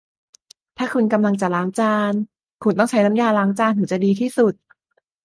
[0.77, 2.13] ถ้าคุณกำลังจะล้างจาน
[2.63, 4.53] คุณต้องใช้น้ำยาล้างจานถึงจะดีที่สุด